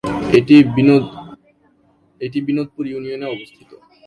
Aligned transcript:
এটি 2.21 2.39
বিনোদপুর 2.45 2.83
ইউনিয়নে 2.87 3.27
অবস্থিত। 3.35 3.69